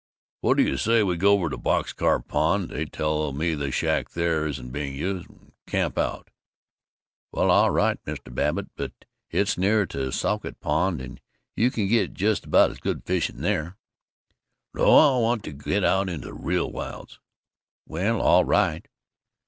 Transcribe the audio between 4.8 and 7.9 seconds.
used and camp out?" "Well, all